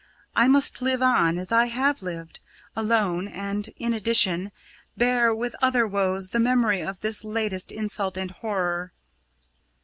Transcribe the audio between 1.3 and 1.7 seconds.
as I